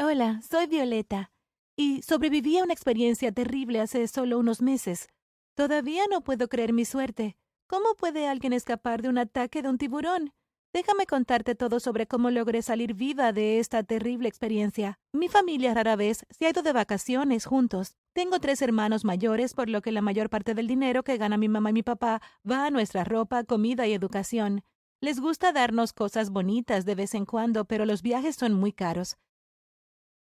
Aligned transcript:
Hola, 0.00 0.40
soy 0.48 0.68
Violeta 0.68 1.32
y 1.76 2.02
sobreviví 2.02 2.56
a 2.56 2.62
una 2.62 2.72
experiencia 2.72 3.32
terrible 3.32 3.80
hace 3.80 4.06
solo 4.06 4.38
unos 4.38 4.62
meses. 4.62 5.08
Todavía 5.56 6.04
no 6.08 6.20
puedo 6.20 6.48
creer 6.48 6.72
mi 6.72 6.84
suerte. 6.84 7.36
¿Cómo 7.66 7.96
puede 7.98 8.28
alguien 8.28 8.52
escapar 8.52 9.02
de 9.02 9.08
un 9.08 9.18
ataque 9.18 9.60
de 9.60 9.68
un 9.68 9.76
tiburón? 9.76 10.32
Déjame 10.72 11.04
contarte 11.06 11.56
todo 11.56 11.80
sobre 11.80 12.06
cómo 12.06 12.30
logré 12.30 12.62
salir 12.62 12.94
viva 12.94 13.32
de 13.32 13.58
esta 13.58 13.82
terrible 13.82 14.28
experiencia. 14.28 15.00
Mi 15.12 15.26
familia 15.28 15.74
rara 15.74 15.96
vez 15.96 16.24
se 16.30 16.46
ha 16.46 16.50
ido 16.50 16.62
de 16.62 16.72
vacaciones 16.72 17.44
juntos. 17.44 17.96
Tengo 18.12 18.38
tres 18.38 18.62
hermanos 18.62 19.04
mayores, 19.04 19.52
por 19.52 19.68
lo 19.68 19.82
que 19.82 19.90
la 19.90 20.00
mayor 20.00 20.30
parte 20.30 20.54
del 20.54 20.68
dinero 20.68 21.02
que 21.02 21.18
gana 21.18 21.36
mi 21.38 21.48
mamá 21.48 21.70
y 21.70 21.72
mi 21.72 21.82
papá 21.82 22.22
va 22.48 22.66
a 22.66 22.70
nuestra 22.70 23.02
ropa, 23.02 23.42
comida 23.42 23.88
y 23.88 23.94
educación. 23.94 24.62
Les 25.00 25.18
gusta 25.18 25.50
darnos 25.50 25.92
cosas 25.92 26.30
bonitas 26.30 26.84
de 26.84 26.94
vez 26.94 27.14
en 27.14 27.26
cuando, 27.26 27.64
pero 27.64 27.84
los 27.84 28.02
viajes 28.02 28.36
son 28.36 28.54
muy 28.54 28.72
caros. 28.72 29.16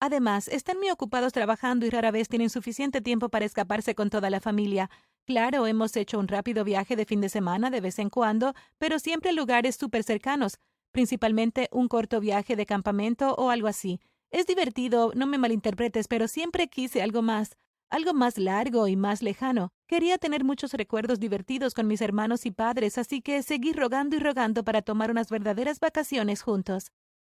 Además, 0.01 0.47
están 0.47 0.77
muy 0.77 0.89
ocupados 0.89 1.33
trabajando 1.33 1.85
y 1.85 1.89
rara 1.89 2.11
vez 2.11 2.29
tienen 2.29 2.49
suficiente 2.49 3.01
tiempo 3.01 3.29
para 3.29 3.45
escaparse 3.45 3.95
con 3.95 4.09
toda 4.09 4.29
la 4.29 4.39
familia. 4.39 4.89
Claro, 5.25 5.67
hemos 5.67 5.95
hecho 5.97 6.19
un 6.19 6.27
rápido 6.29 6.63
viaje 6.63 6.95
de 6.95 7.05
fin 7.05 7.19
de 7.19 7.27
semana 7.29 7.69
de 7.69 7.81
vez 7.81 7.99
en 7.99 8.09
cuando, 8.09 8.53
pero 8.77 8.97
siempre 8.99 9.31
a 9.31 9.33
lugares 9.33 9.75
súper 9.75 10.03
cercanos, 10.03 10.57
principalmente 10.91 11.67
un 11.71 11.89
corto 11.89 12.21
viaje 12.21 12.55
de 12.55 12.65
campamento 12.65 13.35
o 13.35 13.49
algo 13.49 13.67
así. 13.67 13.99
Es 14.31 14.45
divertido, 14.45 15.11
no 15.15 15.27
me 15.27 15.37
malinterpretes, 15.37 16.07
pero 16.07 16.27
siempre 16.27 16.69
quise 16.69 17.01
algo 17.01 17.21
más, 17.21 17.57
algo 17.89 18.13
más 18.13 18.37
largo 18.37 18.87
y 18.87 18.95
más 18.95 19.21
lejano. 19.21 19.69
Quería 19.85 20.17
tener 20.17 20.45
muchos 20.45 20.73
recuerdos 20.73 21.19
divertidos 21.19 21.73
con 21.73 21.87
mis 21.87 22.01
hermanos 22.01 22.45
y 22.45 22.51
padres, 22.51 22.97
así 22.97 23.21
que 23.21 23.43
seguí 23.43 23.73
rogando 23.73 24.15
y 24.15 24.19
rogando 24.19 24.63
para 24.63 24.81
tomar 24.81 25.11
unas 25.11 25.29
verdaderas 25.29 25.79
vacaciones 25.79 26.41
juntos. 26.41 26.91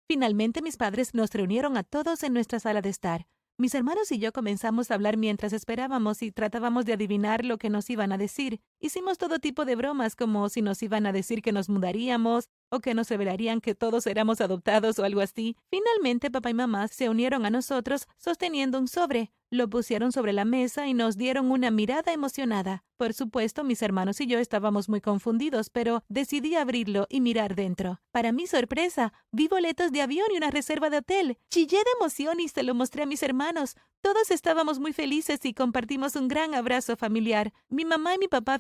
Finalmente 0.07 0.61
mis 0.61 0.77
padres 0.77 1.15
nos 1.15 1.31
reunieron 1.33 1.79
a 1.79 1.83
todos 1.83 2.23
en 2.25 2.35
nuestra 2.35 2.61
sala 2.61 2.83
de 2.83 2.91
estar. 2.91 3.27
Mis 3.57 3.75
hermanos 3.75 4.13
y 4.13 4.19
yo 4.19 4.33
comenzamos 4.33 4.91
a 4.91 4.95
hablar 4.95 5.17
mientras 5.17 5.55
esperábamos 5.55 6.21
y 6.23 6.31
tratábamos 6.31 6.85
de 6.85 6.93
adivinar 6.93 7.45
lo 7.45 7.57
que 7.57 7.71
nos 7.71 7.89
iban 7.89 8.13
a 8.13 8.19
decir. 8.19 8.61
Hicimos 8.85 9.17
todo 9.17 9.39
tipo 9.39 9.65
de 9.65 9.77
bromas 9.77 10.15
como 10.15 10.47
si 10.51 10.61
nos 10.61 10.83
iban 10.83 11.07
a 11.07 11.13
decir 11.13 11.41
que 11.41 11.53
nos 11.53 11.71
mudaríamos 11.71 12.51
o 12.69 12.81
que 12.81 12.93
nos 12.93 13.09
revelarían 13.09 13.63
que 13.63 13.75
todos 13.75 14.07
éramos 14.07 14.43
adoptados 14.43 14.99
o 14.99 15.05
algo 15.05 15.23
así. 15.23 15.57
Finalmente 15.71 16.31
papá 16.31 16.51
y 16.51 16.55
mamá 16.55 16.87
se 16.89 17.09
unieron 17.09 17.47
a 17.47 17.51
nosotros 17.51 18.07
sosteniendo 18.19 18.79
un 18.79 18.87
sobre, 18.87 19.33
lo 19.49 19.71
pusieron 19.71 20.13
sobre 20.13 20.35
la 20.35 20.45
mesa 20.45 20.87
y 20.87 20.93
nos 20.93 21.17
dieron 21.17 21.51
una 21.51 21.71
mirada 21.71 22.13
emocionada. 22.13 22.85
Por 22.99 23.15
supuesto, 23.15 23.65
mis 23.65 23.83
hermanos 23.83 24.21
y 24.21 24.27
yo 24.27 24.39
estábamos 24.39 24.89
muy 24.89 25.01
confundidos, 25.01 25.71
pero 25.71 26.03
decidí 26.09 26.55
abrirlo 26.55 27.07
y 27.09 27.21
mirar 27.21 27.55
dentro. 27.55 28.01
Para 28.11 28.33
mi 28.33 28.47
sorpresa, 28.47 29.13
vi 29.33 29.49
boletos 29.49 29.93
de 29.93 30.03
avión 30.03 30.27
y 30.33 30.37
una 30.37 30.51
reserva 30.51 30.91
de 30.91 30.99
hotel. 30.99 31.39
Chillé 31.51 31.79
de 31.79 31.91
emoción 32.01 32.41
y 32.41 32.49
se 32.49 32.63
lo 32.63 32.75
mostré 32.75 33.05
a 33.05 33.07
mis 33.07 33.23
hermanos. 33.23 33.77
Todos 34.01 34.31
estábamos 34.31 34.81
muy 34.81 34.93
felices 34.93 35.41
y 35.45 35.55
compartimos 35.55 36.15
un 36.15 36.29
gran 36.29 36.55
abrazo 36.55 36.97
familiar. 36.97 37.53
Mi 37.69 37.85
mamá 37.85 38.15
y 38.15 38.19
mi 38.19 38.29
papá 38.29 38.59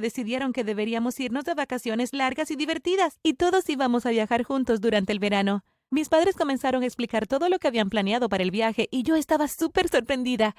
decidieron 0.00 0.52
que 0.52 0.64
deberíamos 0.64 1.18
irnos 1.18 1.44
de 1.44 1.54
vacaciones 1.54 2.12
largas 2.12 2.50
y 2.50 2.56
divertidas, 2.56 3.18
y 3.22 3.34
todos 3.34 3.68
íbamos 3.68 4.06
a 4.06 4.10
viajar 4.10 4.42
juntos 4.42 4.80
durante 4.80 5.12
el 5.12 5.18
verano. 5.18 5.64
Mis 5.90 6.08
padres 6.08 6.34
comenzaron 6.34 6.82
a 6.82 6.86
explicar 6.86 7.26
todo 7.26 7.48
lo 7.48 7.58
que 7.58 7.68
habían 7.68 7.88
planeado 7.88 8.28
para 8.28 8.42
el 8.42 8.50
viaje 8.50 8.88
y 8.90 9.04
yo 9.04 9.16
estaba 9.16 9.48
súper 9.48 9.88
sorprendida. 9.88 10.56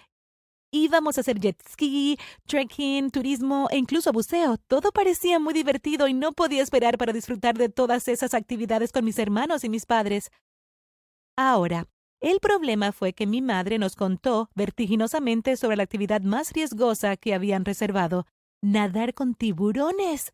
Íbamos 0.72 1.17
a 1.17 1.22
hacer 1.22 1.39
jet 1.39 1.62
ski, 1.70 2.17
trekking, 2.47 3.12
turismo 3.12 3.67
e 3.72 3.78
incluso 3.78 4.12
buceo. 4.12 4.58
Todo 4.67 4.92
parecía 4.92 5.40
muy 5.40 5.53
divertido 5.53 6.08
y 6.08 6.14
no 6.14 6.31
podía 6.31 6.64
esperar 6.64 6.97
para 6.97 7.14
disfrutar 7.14 7.58
de 7.58 7.69
todas 7.69 8.08
esas 8.08 8.34
actividades 8.34 8.92
con 8.92 9.06
mis 9.06 9.19
hermanos 9.19 9.64
y 9.64 9.69
mis 9.69 9.86
padres. 9.86 10.31
Ahora, 11.38 11.88
el 12.22 12.40
problema 12.40 12.92
fue 12.92 13.14
que 13.14 13.28
mi 13.28 13.42
madre 13.42 13.78
nos 13.78 13.95
contó 13.95 14.50
vertiginosamente 14.56 15.58
sobre 15.58 15.75
la 15.75 15.84
actividad 15.84 16.22
más 16.22 16.53
riesgosa 16.53 17.17
que 17.17 17.34
habían 17.34 17.66
reservado, 17.66 18.25
nadar 18.66 19.13
con 19.13 19.35
tiburones. 19.35 20.31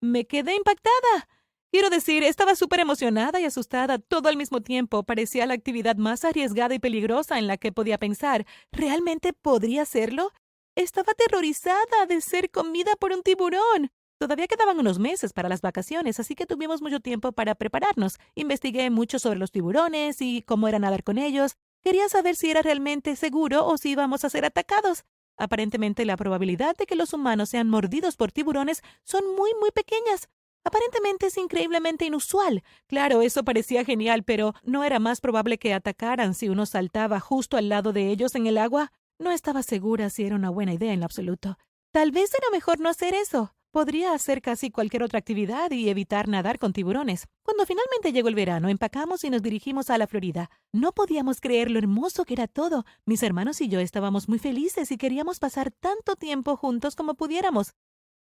Me 0.00 0.26
quedé 0.26 0.56
impactada. 0.56 1.28
Quiero 1.70 1.90
decir, 1.90 2.22
estaba 2.22 2.54
súper 2.54 2.80
emocionada 2.80 3.40
y 3.40 3.44
asustada 3.44 3.98
todo 3.98 4.28
al 4.28 4.36
mismo 4.36 4.62
tiempo. 4.62 5.02
Parecía 5.02 5.46
la 5.46 5.54
actividad 5.54 5.96
más 5.96 6.24
arriesgada 6.24 6.74
y 6.74 6.78
peligrosa 6.78 7.38
en 7.38 7.46
la 7.46 7.56
que 7.56 7.72
podía 7.72 7.98
pensar. 7.98 8.46
¿Realmente 8.70 9.32
podría 9.32 9.82
hacerlo? 9.82 10.30
Estaba 10.76 11.12
aterrorizada 11.12 12.06
de 12.08 12.20
ser 12.20 12.50
comida 12.50 12.92
por 12.98 13.12
un 13.12 13.22
tiburón. 13.22 13.90
Todavía 14.18 14.46
quedaban 14.46 14.78
unos 14.78 14.98
meses 14.98 15.32
para 15.32 15.48
las 15.48 15.60
vacaciones, 15.60 16.20
así 16.20 16.34
que 16.34 16.46
tuvimos 16.46 16.80
mucho 16.80 17.00
tiempo 17.00 17.32
para 17.32 17.54
prepararnos. 17.54 18.18
Investigué 18.34 18.88
mucho 18.90 19.18
sobre 19.18 19.38
los 19.38 19.50
tiburones 19.50 20.22
y 20.22 20.42
cómo 20.42 20.68
era 20.68 20.78
nadar 20.78 21.02
con 21.02 21.18
ellos. 21.18 21.56
Quería 21.82 22.08
saber 22.08 22.36
si 22.36 22.50
era 22.50 22.62
realmente 22.62 23.16
seguro 23.16 23.66
o 23.66 23.76
si 23.76 23.90
íbamos 23.90 24.24
a 24.24 24.30
ser 24.30 24.44
atacados. 24.44 25.04
Aparentemente 25.36 26.04
la 26.04 26.16
probabilidad 26.16 26.76
de 26.76 26.86
que 26.86 26.96
los 26.96 27.12
humanos 27.12 27.50
sean 27.50 27.68
mordidos 27.68 28.16
por 28.16 28.32
tiburones 28.32 28.82
son 29.02 29.24
muy, 29.36 29.52
muy 29.60 29.70
pequeñas. 29.70 30.28
Aparentemente 30.64 31.26
es 31.26 31.36
increíblemente 31.36 32.06
inusual. 32.06 32.62
Claro, 32.86 33.20
eso 33.20 33.44
parecía 33.44 33.84
genial, 33.84 34.22
pero 34.24 34.54
¿no 34.62 34.82
era 34.82 34.98
más 34.98 35.20
probable 35.20 35.58
que 35.58 35.74
atacaran 35.74 36.34
si 36.34 36.48
uno 36.48 36.64
saltaba 36.64 37.20
justo 37.20 37.56
al 37.56 37.68
lado 37.68 37.92
de 37.92 38.08
ellos 38.08 38.34
en 38.34 38.46
el 38.46 38.56
agua? 38.56 38.90
No 39.18 39.30
estaba 39.30 39.62
segura 39.62 40.08
si 40.08 40.24
era 40.24 40.36
una 40.36 40.50
buena 40.50 40.72
idea 40.72 40.92
en 40.92 41.04
absoluto. 41.04 41.58
Tal 41.90 42.12
vez 42.12 42.32
era 42.34 42.48
mejor 42.50 42.80
no 42.80 42.88
hacer 42.88 43.14
eso. 43.14 43.54
Podría 43.74 44.14
hacer 44.14 44.40
casi 44.40 44.70
cualquier 44.70 45.02
otra 45.02 45.18
actividad 45.18 45.72
y 45.72 45.88
evitar 45.88 46.28
nadar 46.28 46.60
con 46.60 46.72
tiburones. 46.72 47.26
Cuando 47.42 47.66
finalmente 47.66 48.12
llegó 48.12 48.28
el 48.28 48.36
verano, 48.36 48.68
empacamos 48.68 49.24
y 49.24 49.30
nos 49.30 49.42
dirigimos 49.42 49.90
a 49.90 49.98
la 49.98 50.06
Florida. 50.06 50.48
No 50.72 50.92
podíamos 50.92 51.40
creer 51.40 51.72
lo 51.72 51.80
hermoso 51.80 52.24
que 52.24 52.34
era 52.34 52.46
todo. 52.46 52.84
Mis 53.04 53.24
hermanos 53.24 53.60
y 53.60 53.66
yo 53.66 53.80
estábamos 53.80 54.28
muy 54.28 54.38
felices 54.38 54.92
y 54.92 54.96
queríamos 54.96 55.40
pasar 55.40 55.72
tanto 55.72 56.14
tiempo 56.14 56.56
juntos 56.56 56.94
como 56.94 57.14
pudiéramos. 57.14 57.72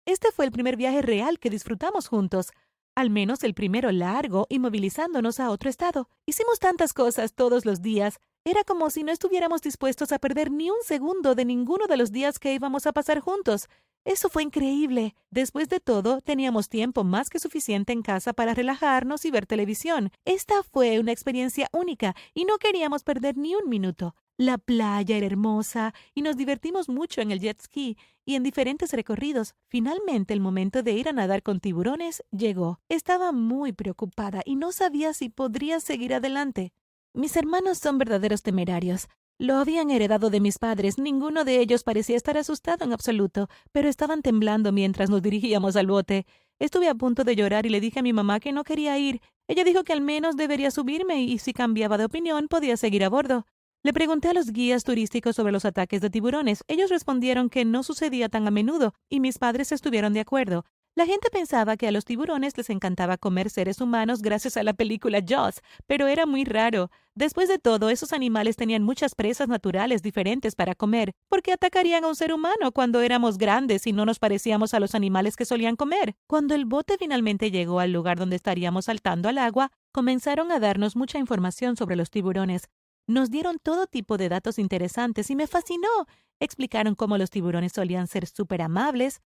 Este 0.06 0.30
fue 0.30 0.44
el 0.44 0.52
primer 0.52 0.76
viaje 0.76 1.02
real 1.02 1.40
que 1.40 1.50
disfrutamos 1.50 2.06
juntos, 2.06 2.52
al 2.94 3.10
menos 3.10 3.42
el 3.42 3.54
primero 3.54 3.90
largo 3.90 4.46
y 4.48 4.60
movilizándonos 4.60 5.40
a 5.40 5.50
otro 5.50 5.68
estado. 5.68 6.08
Hicimos 6.26 6.60
tantas 6.60 6.92
cosas 6.92 7.34
todos 7.34 7.66
los 7.66 7.82
días. 7.82 8.20
Era 8.44 8.62
como 8.62 8.88
si 8.88 9.02
no 9.02 9.10
estuviéramos 9.10 9.62
dispuestos 9.62 10.12
a 10.12 10.20
perder 10.20 10.52
ni 10.52 10.70
un 10.70 10.84
segundo 10.84 11.34
de 11.34 11.44
ninguno 11.44 11.88
de 11.88 11.96
los 11.96 12.12
días 12.12 12.38
que 12.38 12.54
íbamos 12.54 12.86
a 12.86 12.92
pasar 12.92 13.18
juntos. 13.18 13.68
Eso 14.04 14.28
fue 14.28 14.42
increíble. 14.42 15.14
Después 15.30 15.68
de 15.68 15.80
todo, 15.80 16.20
teníamos 16.20 16.68
tiempo 16.68 17.04
más 17.04 17.30
que 17.30 17.38
suficiente 17.38 17.92
en 17.92 18.02
casa 18.02 18.34
para 18.34 18.52
relajarnos 18.52 19.24
y 19.24 19.30
ver 19.30 19.46
televisión. 19.46 20.10
Esta 20.26 20.62
fue 20.62 20.98
una 20.98 21.12
experiencia 21.12 21.68
única 21.72 22.14
y 22.34 22.44
no 22.44 22.58
queríamos 22.58 23.02
perder 23.02 23.38
ni 23.38 23.54
un 23.54 23.68
minuto. 23.68 24.14
La 24.36 24.58
playa 24.58 25.16
era 25.16 25.26
hermosa 25.26 25.94
y 26.12 26.20
nos 26.20 26.36
divertimos 26.36 26.88
mucho 26.88 27.22
en 27.22 27.30
el 27.30 27.40
jet 27.40 27.62
ski 27.62 27.96
y 28.26 28.34
en 28.34 28.42
diferentes 28.42 28.92
recorridos. 28.92 29.54
Finalmente 29.68 30.34
el 30.34 30.40
momento 30.40 30.82
de 30.82 30.92
ir 30.92 31.08
a 31.08 31.12
nadar 31.12 31.42
con 31.42 31.60
tiburones 31.60 32.22
llegó. 32.30 32.80
Estaba 32.88 33.32
muy 33.32 33.72
preocupada 33.72 34.42
y 34.44 34.56
no 34.56 34.72
sabía 34.72 35.14
si 35.14 35.30
podría 35.30 35.80
seguir 35.80 36.12
adelante. 36.12 36.72
Mis 37.14 37.36
hermanos 37.36 37.78
son 37.78 37.96
verdaderos 37.96 38.42
temerarios. 38.42 39.08
Lo 39.38 39.56
habían 39.56 39.90
heredado 39.90 40.30
de 40.30 40.38
mis 40.38 40.58
padres. 40.58 40.96
Ninguno 40.96 41.44
de 41.44 41.58
ellos 41.58 41.82
parecía 41.82 42.16
estar 42.16 42.38
asustado 42.38 42.84
en 42.84 42.92
absoluto, 42.92 43.48
pero 43.72 43.88
estaban 43.88 44.22
temblando 44.22 44.70
mientras 44.70 45.10
nos 45.10 45.22
dirigíamos 45.22 45.74
al 45.74 45.88
bote. 45.88 46.24
Estuve 46.60 46.88
a 46.88 46.94
punto 46.94 47.24
de 47.24 47.34
llorar 47.34 47.66
y 47.66 47.70
le 47.70 47.80
dije 47.80 47.98
a 47.98 48.04
mi 48.04 48.12
mamá 48.12 48.38
que 48.38 48.52
no 48.52 48.62
quería 48.62 48.96
ir. 48.96 49.20
Ella 49.48 49.64
dijo 49.64 49.82
que 49.82 49.92
al 49.92 50.00
menos 50.00 50.36
debería 50.36 50.70
subirme 50.70 51.22
y 51.24 51.38
si 51.38 51.52
cambiaba 51.52 51.98
de 51.98 52.04
opinión 52.04 52.46
podía 52.46 52.76
seguir 52.76 53.02
a 53.02 53.08
bordo. 53.08 53.44
Le 53.82 53.92
pregunté 53.92 54.28
a 54.28 54.34
los 54.34 54.52
guías 54.52 54.84
turísticos 54.84 55.34
sobre 55.34 55.52
los 55.52 55.64
ataques 55.64 56.00
de 56.00 56.10
tiburones. 56.10 56.62
Ellos 56.68 56.88
respondieron 56.88 57.50
que 57.50 57.64
no 57.64 57.82
sucedía 57.82 58.28
tan 58.28 58.46
a 58.46 58.52
menudo, 58.52 58.94
y 59.10 59.18
mis 59.18 59.38
padres 59.38 59.72
estuvieron 59.72 60.14
de 60.14 60.20
acuerdo. 60.20 60.64
La 60.96 61.06
gente 61.06 61.28
pensaba 61.28 61.76
que 61.76 61.88
a 61.88 61.90
los 61.90 62.04
tiburones 62.04 62.56
les 62.56 62.70
encantaba 62.70 63.16
comer 63.16 63.50
seres 63.50 63.80
humanos 63.80 64.22
gracias 64.22 64.56
a 64.56 64.62
la 64.62 64.74
película 64.74 65.20
Jaws, 65.26 65.60
pero 65.88 66.06
era 66.06 66.24
muy 66.24 66.44
raro. 66.44 66.88
Después 67.16 67.48
de 67.48 67.58
todo, 67.58 67.90
esos 67.90 68.12
animales 68.12 68.54
tenían 68.54 68.84
muchas 68.84 69.16
presas 69.16 69.48
naturales 69.48 70.02
diferentes 70.02 70.54
para 70.54 70.76
comer. 70.76 71.10
¿Por 71.28 71.42
qué 71.42 71.52
atacarían 71.52 72.04
a 72.04 72.06
un 72.06 72.14
ser 72.14 72.32
humano 72.32 72.70
cuando 72.72 73.00
éramos 73.00 73.38
grandes 73.38 73.88
y 73.88 73.92
no 73.92 74.06
nos 74.06 74.20
parecíamos 74.20 74.72
a 74.72 74.78
los 74.78 74.94
animales 74.94 75.34
que 75.34 75.44
solían 75.44 75.74
comer? 75.74 76.14
Cuando 76.28 76.54
el 76.54 76.64
bote 76.64 76.96
finalmente 76.96 77.50
llegó 77.50 77.80
al 77.80 77.92
lugar 77.92 78.16
donde 78.16 78.36
estaríamos 78.36 78.84
saltando 78.84 79.28
al 79.28 79.38
agua, 79.38 79.72
comenzaron 79.90 80.52
a 80.52 80.60
darnos 80.60 80.94
mucha 80.94 81.18
información 81.18 81.76
sobre 81.76 81.96
los 81.96 82.10
tiburones. 82.10 82.68
Nos 83.08 83.32
dieron 83.32 83.58
todo 83.60 83.88
tipo 83.88 84.16
de 84.16 84.28
datos 84.28 84.60
interesantes 84.60 85.28
y 85.28 85.34
me 85.34 85.48
fascinó. 85.48 86.06
Explicaron 86.38 86.94
cómo 86.94 87.18
los 87.18 87.30
tiburones 87.30 87.72
solían 87.72 88.06
ser 88.06 88.28
súper 88.28 88.62
amables. 88.62 89.20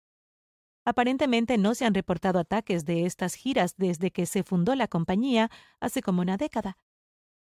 Aparentemente 0.88 1.58
no 1.58 1.74
se 1.74 1.84
han 1.84 1.92
reportado 1.92 2.38
ataques 2.38 2.86
de 2.86 3.04
estas 3.04 3.34
giras 3.34 3.76
desde 3.76 4.10
que 4.10 4.24
se 4.24 4.42
fundó 4.42 4.74
la 4.74 4.88
compañía 4.88 5.50
hace 5.80 6.00
como 6.00 6.22
una 6.22 6.38
década. 6.38 6.78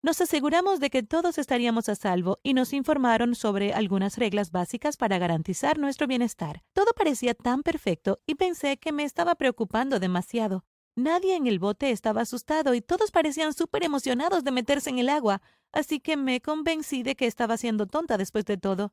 Nos 0.01 0.19
aseguramos 0.19 0.81
de 0.81 0.89
que 0.89 1.03
todos 1.03 1.37
estaríamos 1.37 1.87
a 1.87 1.95
salvo 1.95 2.39
y 2.43 2.53
nos 2.53 2.73
informaron 2.73 3.35
sobre 3.35 3.71
algunas 3.71 4.17
reglas 4.17 4.51
básicas 4.51 4.97
para 4.97 5.17
garantizar 5.19 5.79
nuestro 5.79 6.05
bienestar. 6.05 6.63
Todo 6.73 6.91
parecía 6.93 7.33
tan 7.33 7.63
perfecto 7.63 8.19
y 8.27 8.35
pensé 8.35 8.75
que 8.75 8.91
me 8.91 9.05
estaba 9.05 9.35
preocupando 9.35 10.01
demasiado. 10.01 10.65
Nadie 10.97 11.37
en 11.37 11.47
el 11.47 11.59
bote 11.59 11.91
estaba 11.91 12.23
asustado 12.23 12.73
y 12.73 12.81
todos 12.81 13.09
parecían 13.09 13.53
súper 13.53 13.85
emocionados 13.85 14.43
de 14.43 14.51
meterse 14.51 14.89
en 14.89 14.99
el 14.99 15.07
agua, 15.07 15.41
así 15.71 16.01
que 16.01 16.17
me 16.17 16.41
convencí 16.41 17.03
de 17.03 17.15
que 17.15 17.25
estaba 17.25 17.55
siendo 17.55 17.87
tonta 17.87 18.17
después 18.17 18.43
de 18.43 18.57
todo. 18.57 18.91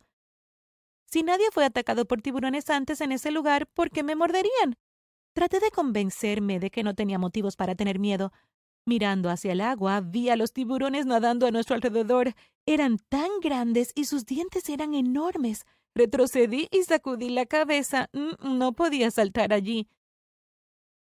Si 1.06 1.22
nadie 1.22 1.46
fue 1.52 1.64
atacado 1.64 2.04
por 2.04 2.20
tiburones 2.20 2.68
antes 2.70 3.00
en 3.00 3.12
ese 3.12 3.30
lugar, 3.30 3.66
¿por 3.68 3.90
qué 3.90 4.02
me 4.02 4.16
morderían? 4.16 4.76
Traté 5.32 5.60
de 5.60 5.70
convencerme 5.70 6.58
de 6.58 6.70
que 6.70 6.82
no 6.82 6.94
tenía 6.94 7.18
motivos 7.18 7.56
para 7.56 7.74
tener 7.74 7.98
miedo. 7.98 8.32
Mirando 8.86 9.30
hacia 9.30 9.52
el 9.52 9.60
agua, 9.60 10.00
vi 10.00 10.30
a 10.30 10.36
los 10.36 10.52
tiburones 10.52 11.06
nadando 11.06 11.46
a 11.46 11.50
nuestro 11.50 11.74
alrededor. 11.74 12.34
Eran 12.66 12.98
tan 13.08 13.28
grandes 13.42 13.92
y 13.94 14.04
sus 14.04 14.26
dientes 14.26 14.68
eran 14.68 14.94
enormes. 14.94 15.64
Retrocedí 15.94 16.68
y 16.70 16.82
sacudí 16.82 17.28
la 17.28 17.46
cabeza. 17.46 18.08
Mm, 18.12 18.58
no 18.58 18.72
podía 18.72 19.10
saltar 19.10 19.52
allí. 19.52 19.88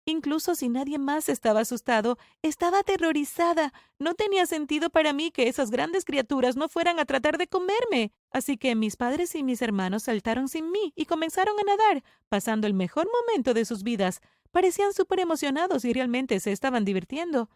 Incluso 0.06 0.56
si 0.56 0.68
nadie 0.68 0.98
más 0.98 1.30
estaba 1.30 1.59
asustado, 1.59 2.18
estaba 2.42 2.80
aterrorizada. 2.80 3.71
No 4.00 4.15
tenía 4.15 4.45
sentido 4.48 4.89
para 4.89 5.13
mí 5.13 5.31
que 5.31 5.48
esas 5.48 5.69
grandes 5.69 6.06
criaturas 6.06 6.56
no 6.56 6.69
fueran 6.69 7.00
a 7.00 7.06
tratar 7.06 7.38
de 7.38 7.48
comerme. 7.48 8.12
Así 8.31 8.57
que 8.57 8.74
mis 8.75 8.95
padres 8.95 9.36
y 9.36 9.44
mis 9.44 9.62
hermanos 9.62 10.03
saltaron 10.03 10.48
sin 10.48 10.71
mí 10.71 10.92
y 10.95 11.06
comenzaron 11.06 11.56
a 11.59 11.63
nadar, 11.63 12.03
pasando 12.30 12.65
el 12.65 12.74
mejor 12.74 13.07
momento 13.12 13.53
de 13.53 13.65
sus 13.65 13.83
vidas. 13.83 14.21
Parecían 14.51 14.94
súper 14.94 15.19
emocionados 15.19 15.86
y 15.86 15.94
realmente 15.94 16.39
se 16.39 16.51
estaban 16.51 16.83
divirtiendo. 16.83 17.50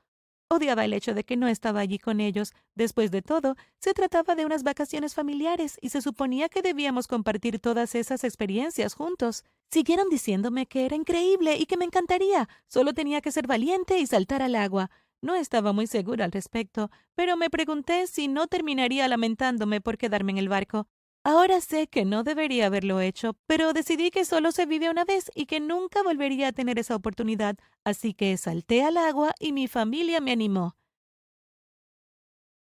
Odiaba 0.48 0.86
el 0.86 0.94
hecho 0.94 1.16
de 1.16 1.24
que 1.24 1.38
no 1.38 1.48
estaba 1.48 1.80
allí 1.80 1.98
con 1.98 2.22
ellos. 2.22 2.54
Después 2.76 3.10
de 3.10 3.24
todo, 3.24 3.56
se 3.80 3.96
trataba 3.96 4.36
de 4.36 4.46
unas 4.46 4.62
vacaciones 4.62 5.16
familiares 5.16 5.80
y 5.82 5.90
se 5.90 6.02
suponía 6.02 6.50
que 6.50 6.62
debíamos 6.62 7.08
compartir 7.08 7.60
todas 7.60 7.96
esas 7.96 8.24
experiencias 8.24 8.94
juntos. 8.94 9.44
Siguieron 9.72 10.08
diciéndome 10.10 10.68
que 10.68 10.86
era 10.86 10.96
increíble 10.96 11.58
y 11.58 11.66
que 11.66 11.78
me 11.78 11.86
encantaría. 11.86 12.48
Solo 12.68 12.94
tenía 12.94 13.22
que 13.22 13.32
ser 13.32 13.48
valiente 13.48 13.98
y 13.98 14.06
saltar 14.06 14.44
al 14.44 14.56
agua. 14.56 14.92
No 15.20 15.34
estaba 15.34 15.74
muy 15.74 15.88
segura 15.88 16.26
al 16.26 16.32
respecto, 16.32 16.92
pero 17.16 17.38
me 17.38 17.50
pregunté 17.50 18.06
si 18.06 18.28
no 18.28 18.46
terminaría 18.46 19.08
lamentándome 19.08 19.82
por 19.82 19.98
quedarme 19.98 20.34
en 20.34 20.38
el 20.38 20.50
barco. 20.50 20.88
Ahora 21.28 21.60
sé 21.60 21.88
que 21.88 22.06
no 22.06 22.22
debería 22.22 22.68
haberlo 22.68 23.02
hecho, 23.02 23.36
pero 23.48 23.74
decidí 23.74 24.12
que 24.12 24.26
solo 24.26 24.52
se 24.52 24.68
vive 24.68 24.92
una 24.92 25.06
vez 25.06 25.32
y 25.34 25.48
que 25.48 25.60
nunca 25.60 26.04
volvería 26.04 26.50
a 26.50 26.52
tener 26.52 26.78
esa 26.78 26.96
oportunidad, 26.96 27.58
así 27.84 28.14
que 28.14 28.38
salté 28.38 28.84
al 28.84 28.96
agua 28.96 29.34
y 29.40 29.52
mi 29.52 29.68
familia 29.68 30.22
me 30.22 30.32
animó. 30.32 30.78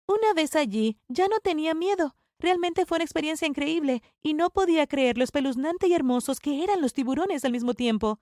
Una 0.09 0.33
vez 0.33 0.57
allí, 0.57 0.99
ya 1.07 1.29
no 1.29 1.39
tenía 1.39 1.73
miedo. 1.73 2.17
Realmente 2.37 2.85
fue 2.85 2.97
una 2.97 3.05
experiencia 3.05 3.47
increíble 3.47 4.03
y 4.21 4.33
no 4.33 4.49
podía 4.49 4.87
creer 4.87 5.17
lo 5.17 5.23
espeluznante 5.23 5.87
y 5.87 5.93
hermosos 5.93 6.41
que 6.41 6.61
eran 6.61 6.81
los 6.81 6.91
tiburones 6.91 7.45
al 7.45 7.53
mismo 7.53 7.75
tiempo. 7.75 8.19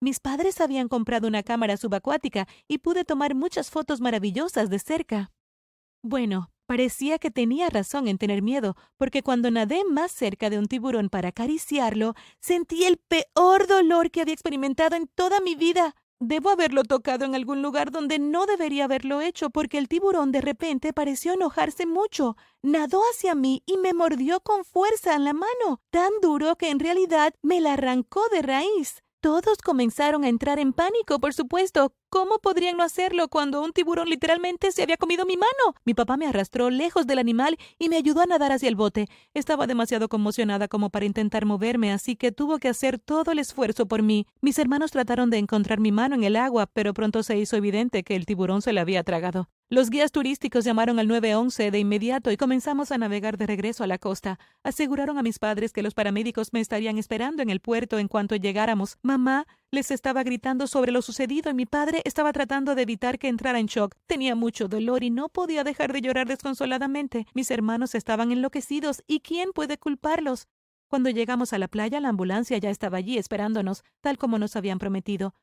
Mis 0.00 0.20
padres 0.20 0.60
habían 0.60 0.88
comprado 0.88 1.28
una 1.28 1.42
cámara 1.42 1.78
subacuática 1.78 2.46
y 2.68 2.76
pude 2.76 3.06
tomar 3.06 3.34
muchas 3.34 3.70
fotos 3.70 4.02
maravillosas 4.02 4.68
de 4.68 4.78
cerca. 4.78 5.32
Bueno, 6.02 6.50
Parecía 6.66 7.18
que 7.18 7.30
tenía 7.30 7.68
razón 7.68 8.08
en 8.08 8.16
tener 8.16 8.40
miedo, 8.40 8.74
porque 8.96 9.22
cuando 9.22 9.50
nadé 9.50 9.82
más 9.84 10.12
cerca 10.12 10.48
de 10.48 10.58
un 10.58 10.66
tiburón 10.66 11.10
para 11.10 11.28
acariciarlo, 11.28 12.14
sentí 12.40 12.84
el 12.84 12.96
peor 12.96 13.66
dolor 13.66 14.10
que 14.10 14.22
había 14.22 14.32
experimentado 14.32 14.96
en 14.96 15.06
toda 15.06 15.40
mi 15.40 15.54
vida. 15.54 15.94
Debo 16.20 16.48
haberlo 16.48 16.84
tocado 16.84 17.26
en 17.26 17.34
algún 17.34 17.60
lugar 17.60 17.90
donde 17.90 18.18
no 18.18 18.46
debería 18.46 18.84
haberlo 18.84 19.20
hecho, 19.20 19.50
porque 19.50 19.76
el 19.76 19.88
tiburón 19.88 20.32
de 20.32 20.40
repente 20.40 20.94
pareció 20.94 21.34
enojarse 21.34 21.84
mucho. 21.84 22.36
Nadó 22.62 23.02
hacia 23.10 23.34
mí 23.34 23.62
y 23.66 23.76
me 23.76 23.92
mordió 23.92 24.40
con 24.40 24.64
fuerza 24.64 25.14
en 25.14 25.24
la 25.24 25.34
mano, 25.34 25.82
tan 25.90 26.12
duro 26.22 26.56
que 26.56 26.70
en 26.70 26.80
realidad 26.80 27.34
me 27.42 27.60
la 27.60 27.74
arrancó 27.74 28.22
de 28.30 28.40
raíz. 28.40 29.02
Todos 29.20 29.58
comenzaron 29.58 30.24
a 30.24 30.28
entrar 30.28 30.58
en 30.58 30.72
pánico, 30.72 31.18
por 31.18 31.34
supuesto. 31.34 31.92
¿Cómo 32.14 32.38
podrían 32.38 32.76
no 32.76 32.84
hacerlo 32.84 33.26
cuando 33.26 33.60
un 33.60 33.72
tiburón 33.72 34.08
literalmente 34.08 34.70
se 34.70 34.84
había 34.84 34.96
comido 34.96 35.26
mi 35.26 35.36
mano? 35.36 35.74
Mi 35.84 35.94
papá 35.94 36.16
me 36.16 36.28
arrastró 36.28 36.70
lejos 36.70 37.08
del 37.08 37.18
animal 37.18 37.58
y 37.76 37.88
me 37.88 37.96
ayudó 37.96 38.20
a 38.20 38.26
nadar 38.26 38.52
hacia 38.52 38.68
el 38.68 38.76
bote. 38.76 39.08
Estaba 39.34 39.66
demasiado 39.66 40.08
conmocionada 40.08 40.68
como 40.68 40.90
para 40.90 41.06
intentar 41.06 41.44
moverme, 41.44 41.90
así 41.90 42.14
que 42.14 42.30
tuvo 42.30 42.58
que 42.58 42.68
hacer 42.68 43.00
todo 43.00 43.32
el 43.32 43.40
esfuerzo 43.40 43.86
por 43.86 44.04
mí. 44.04 44.28
Mis 44.40 44.60
hermanos 44.60 44.92
trataron 44.92 45.28
de 45.28 45.38
encontrar 45.38 45.80
mi 45.80 45.90
mano 45.90 46.14
en 46.14 46.22
el 46.22 46.36
agua, 46.36 46.66
pero 46.72 46.94
pronto 46.94 47.24
se 47.24 47.36
hizo 47.36 47.56
evidente 47.56 48.04
que 48.04 48.14
el 48.14 48.26
tiburón 48.26 48.62
se 48.62 48.72
la 48.72 48.82
había 48.82 49.02
tragado. 49.02 49.48
Los 49.70 49.90
guías 49.90 50.12
turísticos 50.12 50.64
llamaron 50.64 51.00
al 51.00 51.08
911 51.08 51.72
de 51.72 51.78
inmediato 51.80 52.30
y 52.30 52.36
comenzamos 52.36 52.92
a 52.92 52.98
navegar 52.98 53.38
de 53.38 53.46
regreso 53.46 53.82
a 53.82 53.88
la 53.88 53.98
costa. 53.98 54.38
Aseguraron 54.62 55.18
a 55.18 55.22
mis 55.24 55.40
padres 55.40 55.72
que 55.72 55.82
los 55.82 55.94
paramédicos 55.94 56.52
me 56.52 56.60
estarían 56.60 56.96
esperando 56.96 57.42
en 57.42 57.50
el 57.50 57.58
puerto 57.58 57.98
en 57.98 58.06
cuanto 58.06 58.36
llegáramos. 58.36 58.98
Mamá 59.02 59.48
les 59.74 59.90
estaba 59.90 60.22
gritando 60.22 60.66
sobre 60.66 60.92
lo 60.92 61.02
sucedido 61.02 61.50
y 61.50 61.54
mi 61.54 61.66
padre 61.66 62.00
estaba 62.04 62.32
tratando 62.32 62.74
de 62.74 62.82
evitar 62.82 63.18
que 63.18 63.28
entrara 63.28 63.58
en 63.58 63.66
shock. 63.66 63.94
Tenía 64.06 64.34
mucho 64.34 64.68
dolor 64.68 65.02
y 65.02 65.10
no 65.10 65.28
podía 65.28 65.64
dejar 65.64 65.92
de 65.92 66.00
llorar 66.00 66.28
desconsoladamente. 66.28 67.26
Mis 67.34 67.50
hermanos 67.50 67.94
estaban 67.94 68.32
enloquecidos 68.32 69.02
y 69.06 69.20
¿quién 69.20 69.52
puede 69.52 69.76
culparlos? 69.76 70.46
Cuando 70.88 71.10
llegamos 71.10 71.52
a 71.52 71.58
la 71.58 71.68
playa, 71.68 72.00
la 72.00 72.10
ambulancia 72.10 72.56
ya 72.58 72.70
estaba 72.70 72.98
allí 72.98 73.18
esperándonos, 73.18 73.82
tal 74.00 74.16
como 74.16 74.38
nos 74.38 74.54
habían 74.54 74.78
prometido. 74.78 75.34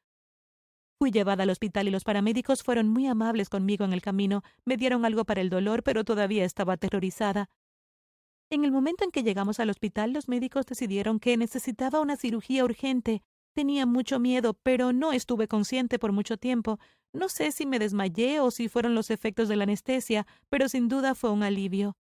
Fui 0.97 1.11
llevada 1.11 1.43
al 1.43 1.49
hospital 1.49 1.87
y 1.87 1.91
los 1.91 2.03
paramédicos 2.03 2.63
fueron 2.63 2.87
muy 2.87 3.07
amables 3.07 3.49
conmigo 3.49 3.83
en 3.83 3.91
el 3.91 4.01
camino. 4.01 4.43
Me 4.65 4.77
dieron 4.77 5.03
algo 5.03 5.25
para 5.25 5.41
el 5.41 5.49
dolor, 5.49 5.83
pero 5.83 6.05
todavía 6.05 6.45
estaba 6.45 6.73
aterrorizada. 6.73 7.49
En 8.49 8.65
el 8.65 8.71
momento 8.71 9.03
en 9.03 9.11
que 9.11 9.23
llegamos 9.23 9.59
al 9.59 9.69
hospital, 9.69 10.13
los 10.13 10.27
médicos 10.27 10.65
decidieron 10.65 11.19
que 11.19 11.37
necesitaba 11.37 12.01
una 12.01 12.17
cirugía 12.17 12.63
urgente. 12.63 13.23
Tenía 13.53 13.85
mucho 13.85 14.19
miedo, 14.19 14.53
pero 14.53 14.93
no 14.93 15.11
estuve 15.11 15.47
consciente 15.47 15.99
por 15.99 16.13
mucho 16.13 16.37
tiempo. 16.37 16.79
No 17.13 17.27
sé 17.27 17.51
si 17.51 17.65
me 17.65 17.79
desmayé 17.79 18.39
o 18.39 18.49
si 18.51 18.69
fueron 18.69 18.95
los 18.95 19.09
efectos 19.09 19.49
de 19.49 19.57
la 19.57 19.63
anestesia, 19.63 20.25
pero 20.49 20.69
sin 20.69 20.87
duda 20.87 21.15
fue 21.15 21.31
un 21.31 21.43
alivio. 21.43 21.97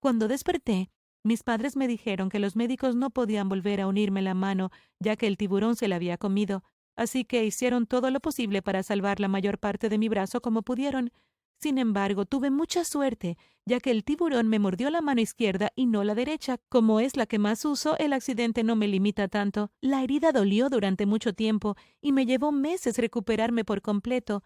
Cuando 0.00 0.28
desperté, 0.28 0.90
mis 1.22 1.42
padres 1.42 1.76
me 1.76 1.88
dijeron 1.88 2.28
que 2.28 2.38
los 2.38 2.56
médicos 2.56 2.96
no 2.96 3.10
podían 3.10 3.48
volver 3.48 3.80
a 3.80 3.86
unirme 3.86 4.22
la 4.22 4.34
mano, 4.34 4.70
ya 5.00 5.16
que 5.16 5.26
el 5.26 5.36
tiburón 5.36 5.76
se 5.76 5.88
la 5.88 5.96
había 5.96 6.18
comido, 6.18 6.62
así 6.96 7.24
que 7.24 7.44
hicieron 7.44 7.86
todo 7.86 8.10
lo 8.10 8.20
posible 8.20 8.62
para 8.62 8.82
salvar 8.82 9.20
la 9.20 9.28
mayor 9.28 9.58
parte 9.58 9.88
de 9.88 9.98
mi 9.98 10.08
brazo 10.08 10.40
como 10.40 10.62
pudieron. 10.62 11.10
Sin 11.60 11.78
embargo, 11.78 12.26
tuve 12.26 12.50
mucha 12.50 12.84
suerte, 12.84 13.38
ya 13.64 13.80
que 13.80 13.90
el 13.90 14.04
tiburón 14.04 14.48
me 14.48 14.58
mordió 14.58 14.90
la 14.90 15.00
mano 15.00 15.20
izquierda 15.20 15.72
y 15.74 15.86
no 15.86 16.04
la 16.04 16.14
derecha. 16.14 16.58
Como 16.68 17.00
es 17.00 17.16
la 17.16 17.26
que 17.26 17.38
más 17.38 17.64
uso, 17.64 17.96
el 17.98 18.12
accidente 18.12 18.62
no 18.64 18.76
me 18.76 18.88
limita 18.88 19.28
tanto. 19.28 19.70
La 19.80 20.02
herida 20.02 20.32
dolió 20.32 20.68
durante 20.68 21.06
mucho 21.06 21.32
tiempo 21.32 21.76
y 22.00 22.12
me 22.12 22.26
llevó 22.26 22.52
meses 22.52 22.98
recuperarme 22.98 23.64
por 23.64 23.80
completo. 23.80 24.42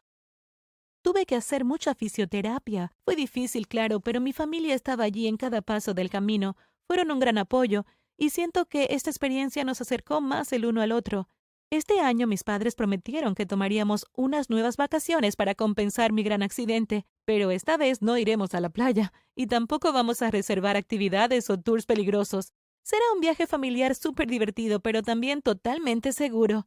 Tuve 1.02 1.26
que 1.26 1.36
hacer 1.36 1.64
mucha 1.64 1.94
fisioterapia. 1.94 2.92
Fue 3.04 3.16
difícil, 3.16 3.66
claro, 3.66 4.00
pero 4.00 4.20
mi 4.20 4.32
familia 4.32 4.74
estaba 4.74 5.04
allí 5.04 5.26
en 5.26 5.36
cada 5.36 5.62
paso 5.62 5.94
del 5.94 6.10
camino. 6.10 6.56
Fueron 6.86 7.10
un 7.10 7.20
gran 7.20 7.38
apoyo, 7.38 7.84
y 8.16 8.30
siento 8.30 8.66
que 8.66 8.88
esta 8.90 9.10
experiencia 9.10 9.64
nos 9.64 9.80
acercó 9.80 10.20
más 10.20 10.52
el 10.52 10.66
uno 10.66 10.82
al 10.82 10.92
otro. 10.92 11.28
Este 11.70 12.00
año 12.00 12.26
mis 12.26 12.44
padres 12.44 12.74
prometieron 12.74 13.34
que 13.34 13.44
tomaríamos 13.44 14.06
unas 14.16 14.48
nuevas 14.48 14.78
vacaciones 14.78 15.36
para 15.36 15.54
compensar 15.54 16.12
mi 16.12 16.22
gran 16.22 16.42
accidente, 16.42 17.04
pero 17.26 17.50
esta 17.50 17.76
vez 17.76 18.00
no 18.00 18.16
iremos 18.16 18.54
a 18.54 18.60
la 18.60 18.70
playa 18.70 19.12
y 19.34 19.48
tampoco 19.48 19.92
vamos 19.92 20.22
a 20.22 20.30
reservar 20.30 20.78
actividades 20.78 21.50
o 21.50 21.60
tours 21.60 21.84
peligrosos. 21.84 22.54
Será 22.82 23.02
un 23.14 23.20
viaje 23.20 23.46
familiar 23.46 23.94
súper 23.94 24.28
divertido, 24.28 24.80
pero 24.80 25.02
también 25.02 25.42
totalmente 25.42 26.14
seguro. 26.14 26.66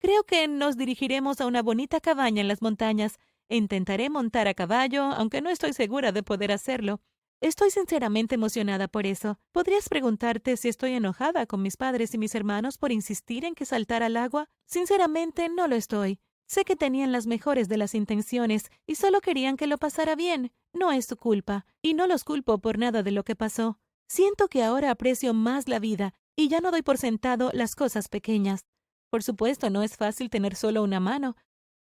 Creo 0.00 0.24
que 0.24 0.46
nos 0.48 0.76
dirigiremos 0.76 1.40
a 1.40 1.46
una 1.46 1.62
bonita 1.62 1.98
cabaña 2.00 2.42
en 2.42 2.48
las 2.48 2.60
montañas 2.60 3.18
e 3.48 3.56
intentaré 3.56 4.10
montar 4.10 4.48
a 4.48 4.54
caballo, 4.54 5.04
aunque 5.04 5.40
no 5.40 5.48
estoy 5.48 5.72
segura 5.72 6.12
de 6.12 6.22
poder 6.22 6.52
hacerlo. 6.52 7.00
Estoy 7.42 7.72
sinceramente 7.72 8.36
emocionada 8.36 8.86
por 8.86 9.04
eso. 9.04 9.36
¿Podrías 9.50 9.88
preguntarte 9.88 10.56
si 10.56 10.68
estoy 10.68 10.92
enojada 10.92 11.44
con 11.44 11.60
mis 11.60 11.76
padres 11.76 12.14
y 12.14 12.18
mis 12.18 12.36
hermanos 12.36 12.78
por 12.78 12.92
insistir 12.92 13.44
en 13.44 13.56
que 13.56 13.66
saltara 13.66 14.06
al 14.06 14.16
agua? 14.16 14.48
Sinceramente, 14.64 15.48
no 15.48 15.66
lo 15.66 15.74
estoy. 15.74 16.20
Sé 16.46 16.64
que 16.64 16.76
tenían 16.76 17.10
las 17.10 17.26
mejores 17.26 17.68
de 17.68 17.78
las 17.78 17.96
intenciones 17.96 18.70
y 18.86 18.94
solo 18.94 19.20
querían 19.20 19.56
que 19.56 19.66
lo 19.66 19.76
pasara 19.76 20.14
bien. 20.14 20.52
No 20.72 20.92
es 20.92 21.06
su 21.06 21.16
culpa, 21.16 21.66
y 21.82 21.94
no 21.94 22.06
los 22.06 22.22
culpo 22.22 22.58
por 22.58 22.78
nada 22.78 23.02
de 23.02 23.10
lo 23.10 23.24
que 23.24 23.34
pasó. 23.34 23.80
Siento 24.06 24.46
que 24.46 24.62
ahora 24.62 24.92
aprecio 24.92 25.34
más 25.34 25.66
la 25.66 25.80
vida 25.80 26.14
y 26.36 26.46
ya 26.46 26.60
no 26.60 26.70
doy 26.70 26.82
por 26.82 26.96
sentado 26.96 27.50
las 27.52 27.74
cosas 27.74 28.06
pequeñas. 28.06 28.66
Por 29.10 29.24
supuesto, 29.24 29.68
no 29.68 29.82
es 29.82 29.96
fácil 29.96 30.30
tener 30.30 30.54
solo 30.54 30.84
una 30.84 31.00
mano, 31.00 31.34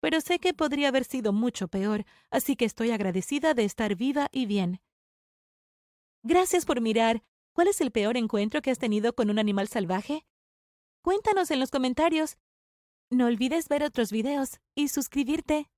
pero 0.01 0.23
sé 0.23 0.39
que 0.39 0.55
podría 0.55 0.89
haber 0.89 1.05
sido 1.05 1.35
mucho 1.35 1.69
peor, 1.69 2.07
así 2.31 2.57
que 2.57 2.65
estoy 2.65 2.93
agradecida 2.93 3.53
de 3.53 3.65
estar 3.65 3.95
viva 3.95 4.31
y 4.33 4.47
bien. 4.47 4.81
Gracias 6.27 6.65
por 6.65 6.81
mirar. 6.81 7.23
¿Cuál 7.53 7.69
es 7.69 7.83
el 7.83 7.91
peor 7.91 8.17
encuentro 8.17 8.63
que 8.63 8.71
has 8.71 8.79
tenido 8.79 9.15
con 9.15 9.29
un 9.29 9.39
animal 9.39 9.69
salvaje? 9.69 10.25
Cuéntanos 11.03 11.51
en 11.51 11.61
los 11.61 11.71
comentarios. 11.71 12.39
No 13.11 13.27
olvides 13.27 13.69
ver 13.69 13.83
otros 13.83 14.11
videos 14.11 14.59
y 14.75 14.89
suscribirte. 14.89 15.69